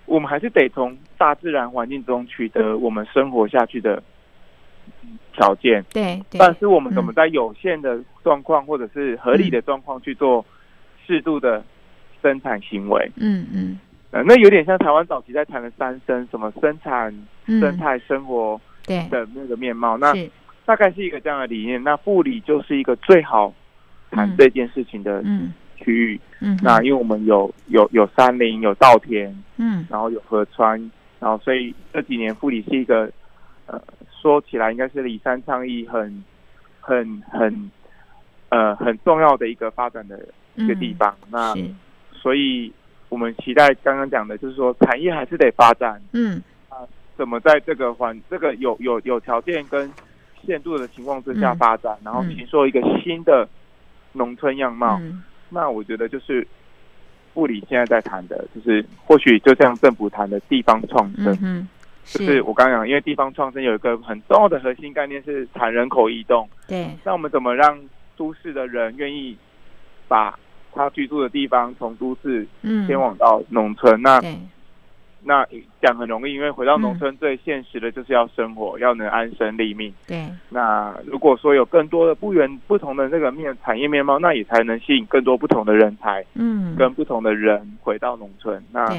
[0.07, 4.01] 我们还是得从大自然环境中取得我们生活下去的
[5.33, 7.15] 条件，对对，但是我们怎么嗯。
[7.15, 10.45] 在有限的状况或者是合理的状况去做
[11.05, 11.65] 适度的
[12.23, 13.11] 生产行为？
[13.17, 13.79] 嗯嗯
[14.13, 17.11] 呃，那有点像台湾早期在谈的三生，什么生产、
[17.47, 19.97] 嗯，生态、生活对，的那个面貌。
[19.97, 20.13] 那，
[20.67, 21.83] 大概是一个这样的理念。
[21.83, 23.55] 那护理就是一个最好
[24.11, 26.21] 谈嗯这件事情的嗯区域。
[26.41, 30.79] 嗯哼，那因为我们有有有山林，有稻田，嗯然后有河川，
[31.19, 33.11] 然后所以这几年护理是一个
[33.67, 33.81] 呃，
[34.21, 36.23] 说起来应该是李三倡议很
[36.81, 37.71] 很很
[38.51, 40.21] 呃很重要的一个发展的
[40.57, 41.17] 一个地方。
[41.31, 41.65] 那是，
[42.23, 42.73] 所以
[43.09, 46.41] 我们期待刚刚讲的，就是说产业还是得发展，嗯。
[46.69, 46.79] 啊
[47.17, 49.91] 怎么在这个环这个有有有条件跟
[50.47, 51.59] 限度的情况之下嗯。
[51.59, 53.49] 发展，然后嗯形塑一个新的
[54.13, 54.99] 农村样貌。
[55.03, 55.23] 嗯。
[55.51, 56.47] 那我觉得就是
[57.35, 61.69] 部里现在在谈的，就是或许就像政府谈的地方创生，嗯哼，
[62.05, 66.49] 就是我刚刚讲，因为地方创生有一个很重要的核心概念是谈人口移动。
[66.67, 67.79] 对，那我们怎么让
[68.17, 69.37] 都市的人愿意
[70.09, 70.39] 把
[70.75, 74.01] 他居住的地方从都市嗯，迁往到农村？
[74.01, 74.21] 那，
[75.25, 75.47] 那
[75.81, 79.93] 讲很容易，因为回到农嗯村最现实的就是要生活，要能安身立命。
[80.07, 88.63] 对，那如果说有更多的不原不同的这个面产业面貌，那也才能吸引更多不同的人才嗯，跟不同的人回到农村。
[88.73, 88.93] 那，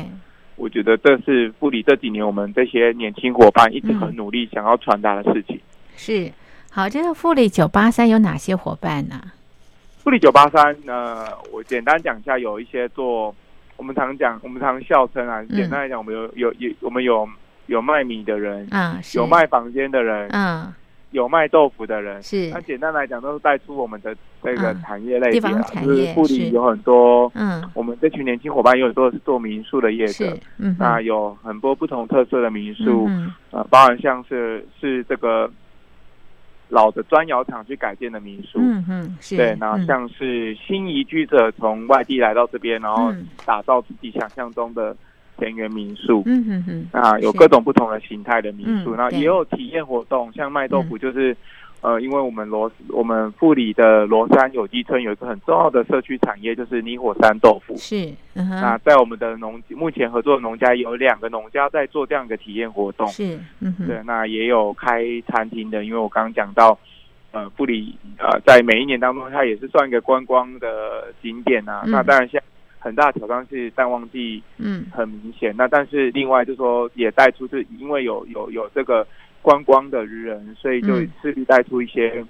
[0.55, 5.59] 我觉得这是富里这几年我们这些年轻伙伴一直嗯很努力想要传达的事情。
[5.95, 6.31] 是。
[6.71, 9.21] 好，这个富里九八三有哪些伙伴呢？
[10.03, 13.33] 富里九八三，呃，我简单讲一下，有一些做
[13.77, 17.27] 我们常讲，我们常笑称啊，简单来讲，我们有有有我们有
[17.67, 20.73] 有卖米的人，啊，有，卖房间的人，嗯，
[21.11, 22.21] 有卖豆腐的人。
[22.21, 22.49] 是。
[22.49, 26.33] 那，简单来讲，都是带出我们的这个嗯产业类别啊，就是富是。
[26.33, 35.49] 里有很多，嗯，我们这群年轻伙伴有很多是做民宿的业者，，嗯那，有很多不同特色的民宿，嗯呃，包含像是是这个
[36.73, 39.85] 老的砖窑厂去改建的民宿，嗯嗯，是，对，然后嗯。
[39.85, 43.27] 像是新移居者从外地来到这边，然后嗯。
[43.45, 44.95] 打造自己想象中的
[45.37, 46.23] 田园民宿。
[46.25, 51.37] 嗯嗯嗯，啊，有各种不同的形态的民宿，然后也有体验活动，像卖豆腐就是，
[51.83, 57.75] 呃，因为我们罗我们富里的罗山有机村有一个很重要的社区产业，就是泥火山豆腐。
[57.75, 66.79] 是，嗯，那在我们的农目前合作的农家有两个农家在做这样一个体验活动，是，嗯，对，那也有开餐厅的，因为我刚刚讲到，
[67.33, 71.81] 呃，富里呃，在每一年当中，它也是算一个观光的景点啊。
[71.83, 72.45] 嗯那当然，现在
[72.79, 75.53] 很大的挑战是淡旺季嗯很明显。
[75.57, 79.05] 那但是另外就说也带出，是因为有有有这个
[79.43, 81.11] 观光的人，所以就嗯。
[81.21, 82.25] 势必带出一些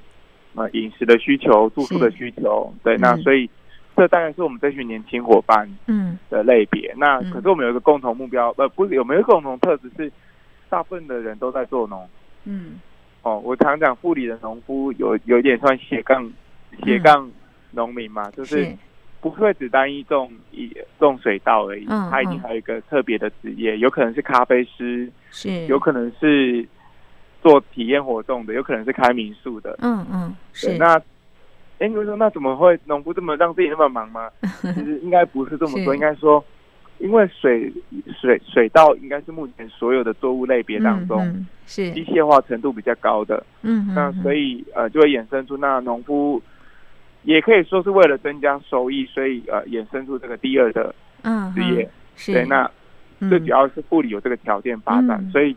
[0.55, 2.73] 呃饮食的需求、住宿的需求。
[2.83, 3.49] 对，那嗯所以
[3.95, 6.19] 这大概是我们这群年轻伙伴嗯。
[6.29, 6.93] 的类别。
[6.97, 7.31] 那嗯。
[7.31, 10.11] 可是我们有一个共同目标，呃，不是有没有共同特质是，
[10.69, 12.05] 大部分的人都在做农。
[12.43, 12.81] 嗯。
[13.21, 16.29] 哦，我常讲富里的农夫有有一点算斜杠
[16.83, 17.31] 斜杠
[17.71, 18.77] 农民嘛，就是是，
[19.21, 26.67] 不会只单一种一种水稻而已，他一定还有一个特别的职业，有可能是咖啡师，是，有可能是
[27.43, 29.77] 做体验活动的，有可能是开民宿的。
[29.81, 30.95] 嗯嗯，是对那，
[31.79, 34.29] 哎，你会说那怎么会农夫这么让自己那么忙吗？
[34.61, 36.43] 其实应该不是这么说，应该说，
[36.99, 37.71] 因为水
[38.19, 46.41] 水水稻应该是目前所有的作物类别当中、嗯嗯是机械化程度比较高的，嗯嗯那所以呃就会衍生出那农夫
[47.23, 51.89] 也可以说是为了增加收益，所以呃衍生出这个第二的嗯职业。
[52.17, 52.69] 是对，那
[53.19, 55.55] 嗯最主要是护理有这个条件发展，嗯所以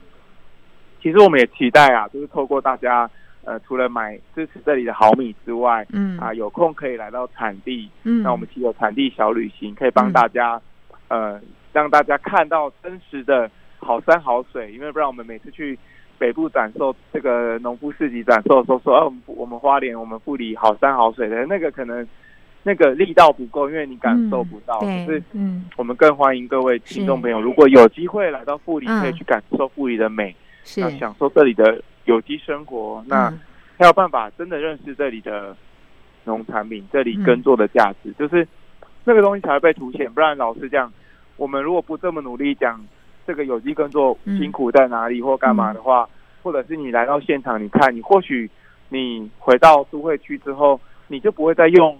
[1.03, 3.11] 其实我们也期待啊，就是透过大家
[3.45, 6.19] 呃除了买支持这里的好米之外，嗯。
[6.19, 8.23] 啊有空可以来到产地，嗯。
[8.23, 10.61] 那我们其实有产地小旅行，可以帮大家、
[11.09, 11.41] 呃
[11.73, 15.79] 让大家看到真实的好山好水，因为不然我们每次去。
[16.19, 22.09] 北部展售这个农夫市集展售的时候说，哦、我们我们花莲我们富里好山好水的那个可能
[22.63, 24.81] 那个力道不够，因为你感受不到。
[24.81, 25.67] 可是嗯。
[25.77, 29.03] 我们更欢迎各位听众朋友，如果有机会来到富里，嗯。
[29.03, 30.37] 可以去感受富里的美，是
[30.77, 33.41] 那享受这里的有机生活，那嗯。
[33.79, 35.55] 才有办法真的认识这里的
[36.25, 38.49] 农产品，这里嗯耕作的价值，就是
[39.05, 40.11] 那个东西才会被凸显。
[40.11, 40.91] 不然老实讲，
[41.37, 42.83] 我们如果不这么努力讲
[43.27, 46.09] 这个有机耕作嗯辛苦在哪里或干嘛的话，
[46.43, 48.51] 或者是你来到现场，你看，你或许
[48.89, 51.99] 你回到都会区之后，你就不会再用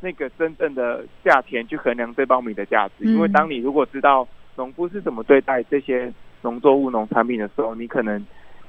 [0.00, 3.14] 那个真正的价钱去衡量这包米的价值，嗯。
[3.14, 6.12] 因为当你如果知道农夫是怎么对待这些
[6.44, 8.24] 农作物、农产品的时候，你可能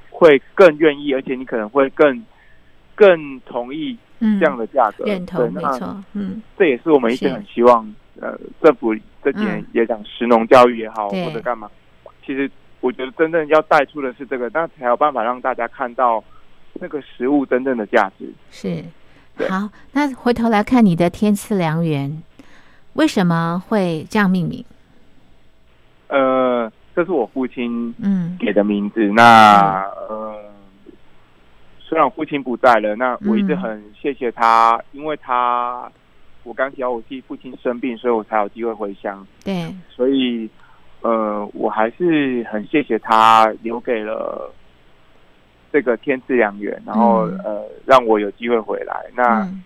[0.09, 2.25] 会更愿意，而且你可能会更
[2.95, 5.03] 更同意嗯这样的价格。
[5.05, 11.69] 认同对没错嗯这也是我们一直很希望，呃，政府这几年嗯也讲食农教育也好，对或者干嘛，
[12.25, 12.49] 其实
[12.79, 16.23] 我觉得真正要带出的是这个，那才有办法让大家看到
[16.73, 18.31] 那个食物真正的价值。
[18.51, 18.83] 是
[19.49, 22.23] 好，那回头来看你的天赐良缘，
[22.93, 24.63] 为什么会这样命名？
[26.07, 29.05] 呃，这是我父亲嗯给的名字。
[29.11, 30.35] 那呃，
[31.79, 35.91] 虽然我父亲不在了，那我一直嗯很谢谢他，因为他
[36.43, 39.27] 我刚提到我弟父亲生病，所以我才有机会回乡。
[39.43, 40.49] 对所以
[41.01, 44.51] 呃，我还是很谢谢他留给了
[45.71, 48.95] 这个天赐良缘，然后、嗯呃让我有机会回来。
[49.15, 49.63] 那、嗯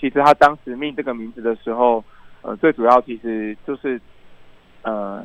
[0.00, 2.02] 其实他当时命这个名字的时候，
[2.40, 4.00] 呃，最主要其实就是
[4.82, 5.24] 呃，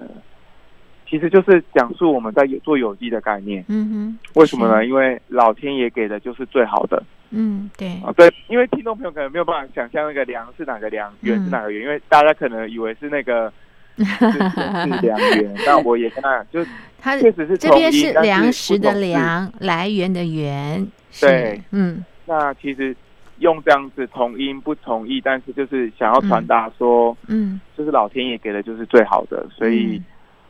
[1.09, 3.63] 其实就是讲述我们在有做有机的概念。
[3.67, 4.85] 嗯哼为什么呢？
[4.85, 7.01] 因为老天爷给的就是最好的。
[7.29, 7.89] 嗯对。
[8.03, 8.11] 啊。
[8.15, 13.51] 对，因为听众朋友可能没有办法想象那个良是哪个良，缘是哪个缘，因为大家可能以为是那个
[13.97, 15.53] 是 是良缘。
[15.65, 20.85] 那我也跟他讲，就它确实是这边是粮食的粮，来源的源，
[21.21, 22.03] 对，嗯。
[22.25, 22.95] 那其实
[23.39, 27.61] 用这样子同音不同意，但是就是想要传达说，嗯。
[27.77, 30.01] 就是老天爷给的就是最好的，所以、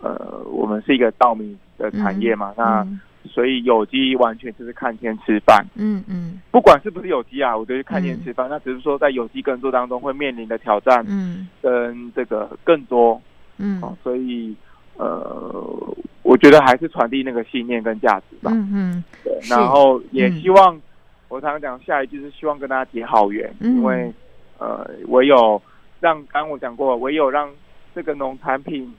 [0.02, 3.00] 呃，我们是一个稻米的产业嘛，那嗯。
[3.30, 6.40] 所以有机完全就是看天吃饭，嗯嗯。
[6.50, 11.46] 不管是不是有机啊，我觉得看天吃饭，那只是说在有机耕作当中会面临的挑战嗯。
[11.62, 13.22] 跟这个更多，
[13.58, 13.82] 嗯。
[13.82, 14.56] 哦，所以
[14.96, 15.94] 呃，
[16.24, 18.50] 我觉得还是传递那个信念跟价值吧。
[18.54, 19.04] 嗯嗯。
[19.26, 20.80] 对，然后也嗯希望、
[21.28, 23.76] 我常常讲下一句是希望跟大家结好缘，嗯。
[23.76, 24.10] 因为
[24.58, 25.62] 呃，唯有
[26.00, 27.50] 让刚刚我讲过，唯有让
[27.94, 28.90] 这个农产品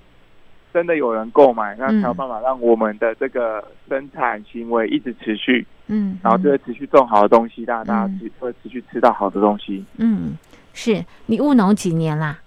[0.72, 9.84] 真的有人购买，那嗯才有办法让我们的这个生产行为一直持续，嗯，然后就会持续种好的东西，大家大家嗯持会持续吃到好的东西。
[9.96, 10.36] 嗯，
[10.72, 12.38] 是你务农几年啦？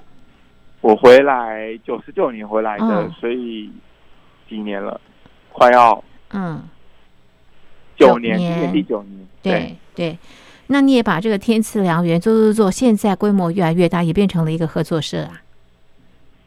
[0.82, 3.72] 我回来九十九年回来的，哦所以
[4.50, 5.00] 几年了，
[5.52, 6.64] 快要嗯，
[7.98, 9.28] 九年，九年今年第九年。
[9.42, 10.18] 对对。
[10.68, 15.42] 那你也把这个天赐良缘做做做，现在规模越来越大，也变成了一个合作社啊，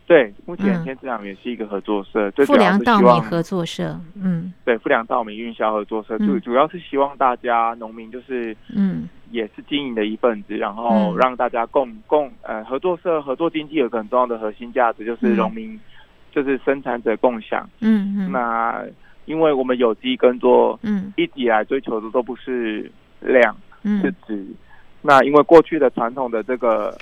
[0.06, 0.84] 对，目前嗯。
[0.84, 4.00] 天之良也是一个合作社，最富主要良稻米是希望合作社。
[4.14, 4.52] 嗯。
[4.64, 6.26] 对富良稻米运销合作社，嗯。
[6.26, 9.08] 主主要是希望大家农民就是嗯。
[9.30, 11.16] 也是经营的一份子，然后嗯。
[11.16, 15.36] 让大家共共呃合作社合作经济有个很重要的核心价值，就是嗯。
[15.36, 15.80] 农民
[16.30, 17.68] 就是生产者共享。
[17.80, 18.84] 嗯嗯，那
[19.24, 21.12] 因为我们有机耕作嗯。
[21.16, 22.90] 一直以来追求的都不是
[23.20, 24.46] 量，是值。
[25.00, 26.96] 那因为过去的传统的这个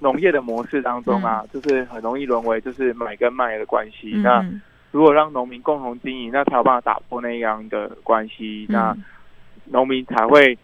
[0.00, 4.12] 农业的模式当中啊，就是很容易沦为就是买跟卖的关系。
[4.22, 4.60] 那嗯。
[4.90, 9.02] 如果让农民共同经营，那才有办法打破那样的关系，那嗯
[9.64, 10.56] 农民才会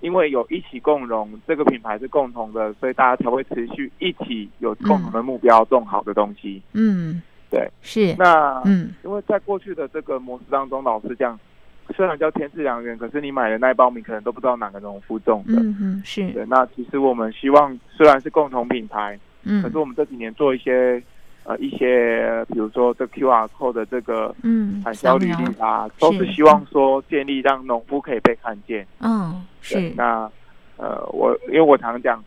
[0.00, 6.60] 因为有一起共荣，这个品牌是共同的，所以大家才会持续一起有共同的目标，种好的东西。
[6.74, 8.14] 嗯，对，是。
[8.18, 8.92] 那嗯。
[9.04, 11.40] 因为在过去的这个模式当中，老实讲，
[11.94, 15.54] 虽然叫天赐良缘，可是你买的那一包米可能都不知道哪个农夫种的。
[15.60, 16.26] 嗯嗯是。
[16.30, 19.62] 对，那其实我们希望虽然是共同品牌，嗯。
[19.62, 21.02] 可是我们这几年做一些
[21.44, 28.86] 呃一些，比如说这 QR code 的这个嗯，产销履历啊，都是希望说建立让农夫可以被看见。
[29.00, 30.30] 嗯，对是，那
[30.76, 32.22] 呃，我因为我常讲，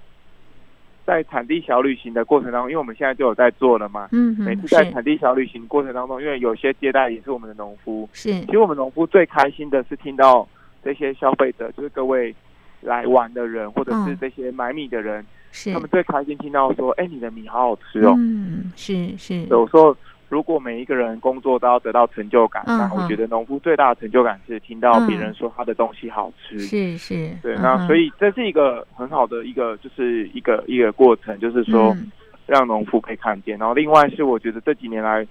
[1.05, 8.33] 在产地小旅行的过程当中，因为我们现在就有在做了嘛，嗯哼，每次在产地小旅行过程当中，因为有些接待也是我们的农夫，是。
[8.41, 10.47] 其实我们农夫最开心的是听到
[10.83, 12.33] 这些消费者，就是各位
[12.81, 14.17] 来玩的人，或者是嗯。
[14.19, 18.15] 这些买米的人，是，他们最开心听到说：“哎，你的米好好吃哦。
[18.17, 19.95] 嗯，是是，有时候，
[20.27, 26.59] 如果每一个人工作都要得到成就感，嗯那我觉得农夫最大的成就感是听到嗯别人说他的东西好吃。
[26.59, 32.11] 是是，对，嗯那所以这是一个很好的一个，就是一个一个过程，就是说嗯
[32.47, 33.57] 让农夫可以看见。
[33.57, 35.25] 然后另外是我觉得这几年来，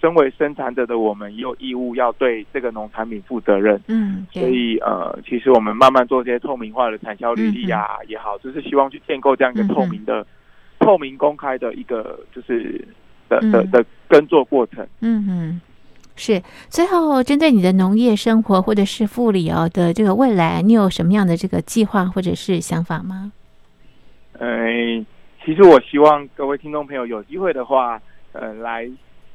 [0.00, 3.80] 身为生产者的我们也有义务要对这个农产品负责任。
[3.88, 10.26] 嗯，所，以呃，其实我们慢慢做这些透明化的产销履历啊也好，就是希望去建构这样一个透明的、
[10.78, 12.82] 透明公开的一个就是
[13.30, 14.86] 的的嗯的耕作过程。
[15.00, 15.60] 嗯嗯。
[16.16, 23.32] 是，最后针对你的农业生活或者是护理哦的这个未来，你有什么样的这个计划或者是想法吗？
[24.38, 24.46] 呃，
[25.42, 27.98] 其实我希望各位听众朋友有机会的话，
[28.32, 28.86] 呃，来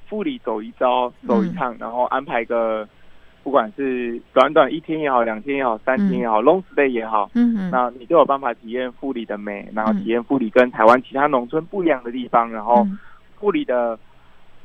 [0.07, 2.87] 富里走一遭、走一趟，然后安排个
[3.43, 12.99] 不管是短短一天也好、两天也好、三天也好、long stay 也好，嗯嗯，那你都有办法体验富里的美，然后嗯体验富里跟台湾其他农村不一样的地方，然后嗯
[13.39, 13.97] 富里的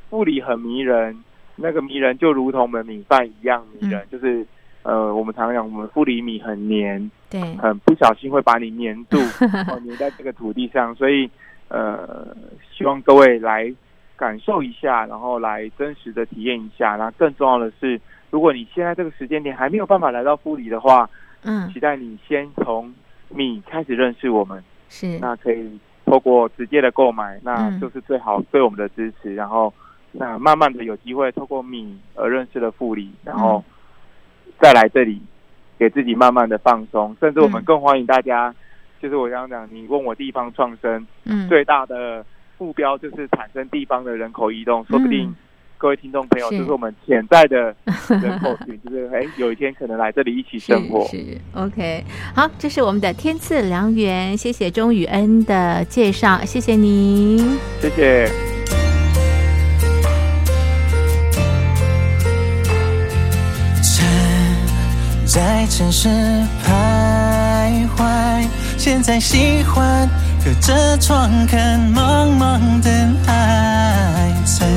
[0.08, 1.16] 富里很迷人，
[1.56, 4.46] 那个迷人就如同我们米饭一样迷人，就是
[4.82, 9.18] 呃，我们常常讲我们富里米很黏，对，很不小心会把你黏住，
[9.68, 11.30] 哦，黏在这个土地上，所以
[11.68, 12.34] 呃，
[12.72, 13.72] 希望各位来
[14.16, 16.96] 感受一下，然后来真实的体验一下。
[16.96, 18.00] 然后更重要的是，
[18.30, 21.08] 如果你现在这个时间点还没有办法来到富里的话，
[21.42, 21.70] 嗯。
[21.72, 22.92] 期待你先从
[23.28, 25.78] 米开始认识我们，是，那可以
[26.10, 27.80] 透过直接的购买，那嗯。
[27.80, 29.72] 就是最好对我们的支持，然后
[30.10, 33.62] 那慢慢的有机会透过米而认识了富里，然后
[34.60, 35.22] 再来这里
[35.78, 37.64] 给自己慢慢的放松，甚至我们嗯。
[37.64, 38.52] 更欢迎大家，
[39.00, 41.48] 就是我刚刚讲，你问我地方创生嗯。
[41.48, 42.26] 最大的
[42.58, 45.36] 目标就是产生地方的人口移动，说不定嗯
[45.80, 47.74] 各位听众朋友是就是我们潜在的
[48.20, 51.08] 人口群，就是哎有一天可能来这里一起生活。
[51.08, 52.04] 是是 OK，
[52.34, 57.38] 好，这是我们的天赐良缘，谢谢钟宇恩的介绍，谢谢您。
[57.80, 58.30] 谢谢。
[63.82, 64.06] 曾
[65.24, 66.10] 在城市
[66.62, 70.06] 徘徊，现在喜欢
[70.44, 72.90] 隔着窗看茫茫的
[73.26, 74.28] 海。
[74.44, 74.68] 曾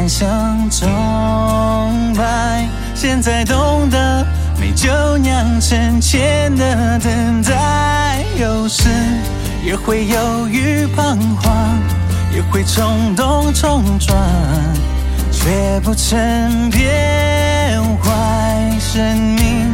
[0.00, 4.26] 不安想钟摆，现在懂得
[4.58, 4.88] 美酒
[5.18, 8.24] 酿成浅的等待。
[8.38, 8.88] 有时
[9.62, 11.78] 也会犹豫彷徨，
[12.34, 14.16] 也会冲动冲撞。
[15.30, 18.78] 却不曾变坏。
[18.80, 19.68] 生命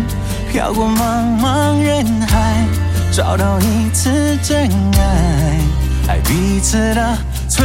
[0.51, 2.65] 飘过茫茫人海，
[3.13, 4.69] 找到一次真
[4.99, 7.17] 爱，爱彼此的
[7.49, 7.65] 存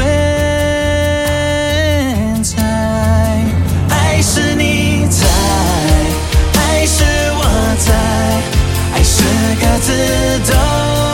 [9.21, 11.10] 这个自都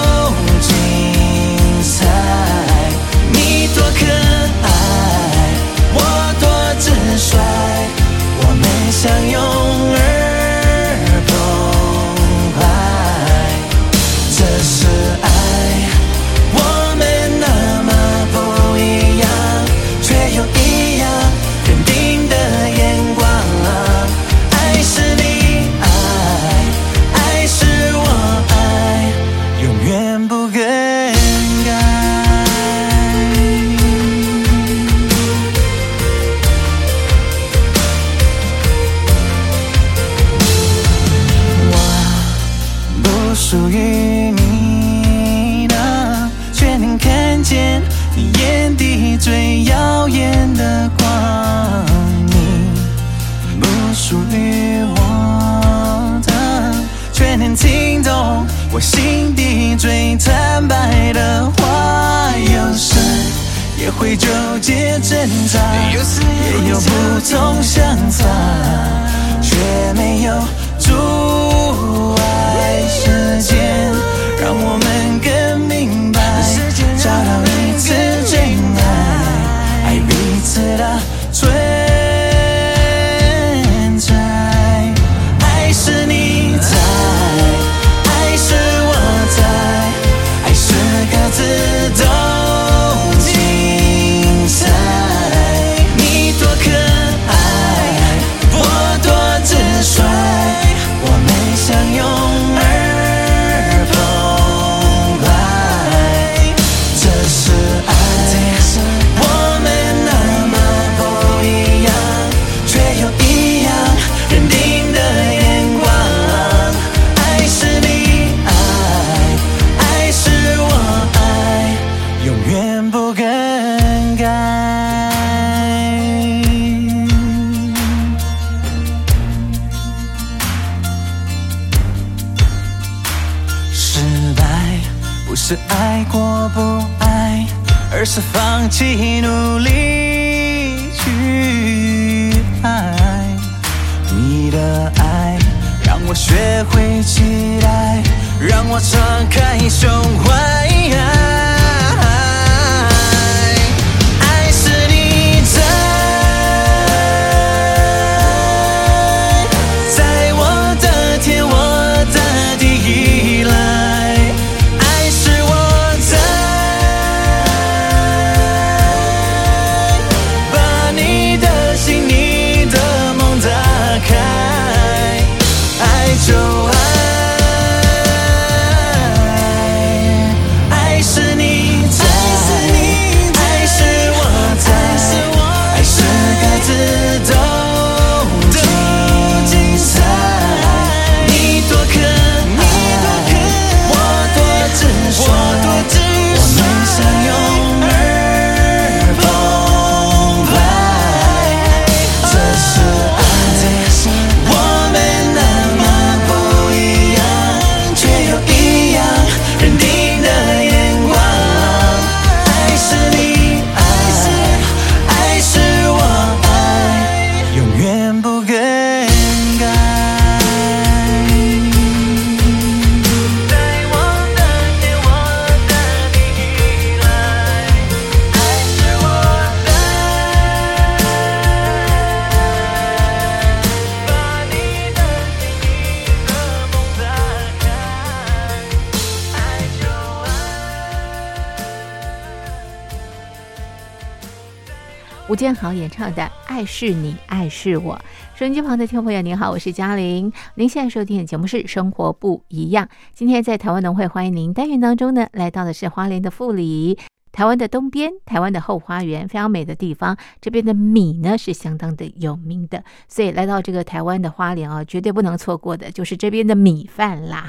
[245.73, 247.95] 演唱的《爱是你，爱是我》。
[248.37, 250.31] 收音机旁的听众朋友，您好，我是嘉玲。
[250.55, 252.85] 您现在收听的节目是《生活不一样》。
[253.13, 256.97] 今天在台湾农会欢迎您单元当中呢，来到的是花莲的富里。
[257.37, 260.17] 台湾的东边，台湾的后花园，非常美的地方。
[260.41, 267.45] 这边的米呢是相当的有名的，所以来到这个台湾的花莲啊，绝对不能错过的就是这边的米饭啦。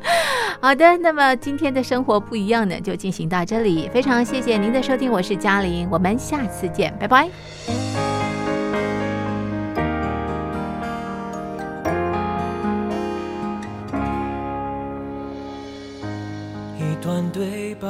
[0.62, 3.86] 好的，那么今天的生活不一样呢，就进行到这里。
[3.92, 7.28] 非常谢谢您的收听，我是嘉玲，我们下次见，拜拜。
[16.78, 17.88] 一段对白，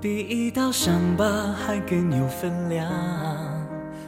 [0.00, 2.88] 比一道伤疤还更有分量。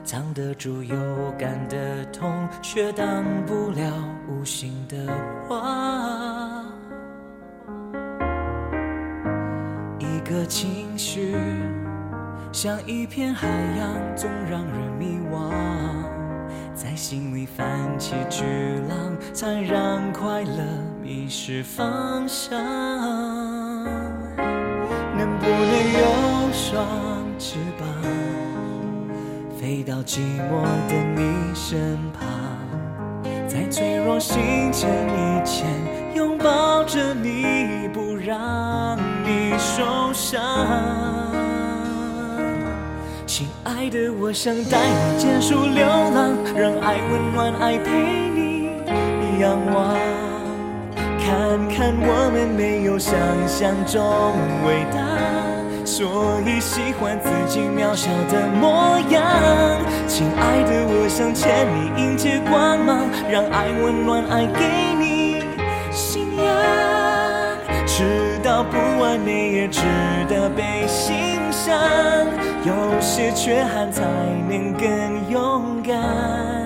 [0.04, 0.96] 藏得住有
[1.38, 3.92] 感的痛，却挡不了
[4.28, 4.96] 无心的
[5.48, 6.64] 话。
[9.98, 11.36] 一个情绪
[12.52, 15.50] 像一片海洋，总让人迷惘。
[16.72, 17.66] 在心里泛
[17.98, 18.44] 起巨
[18.88, 20.64] 浪，才让快乐
[21.02, 22.58] 迷失方向。
[25.40, 26.84] 能不能有双
[27.38, 27.88] 翅膀，
[29.58, 30.18] 飞到寂
[30.50, 32.28] 寞的你身旁，
[33.48, 35.66] 在脆弱心欠以前，
[36.14, 40.38] 拥抱着你，不让你受伤。
[43.26, 47.90] 亲爱的，我想带你结束流浪，让爱温暖，爱陪
[48.34, 48.68] 你
[49.40, 49.96] 仰望，
[51.18, 53.16] 看看我们没有想
[53.48, 54.02] 象中
[54.66, 54.98] 伟大，
[55.90, 59.20] 所以喜欢自己渺小的模样。
[60.06, 65.42] 亲爱的，我想牵你迎接光芒，让爱温暖，爱给你
[65.90, 66.46] 信仰。
[67.84, 69.82] 知道不完美也值
[70.28, 71.76] 得被欣赏，
[72.64, 74.04] 有些缺憾才
[74.48, 76.59] 能更勇敢。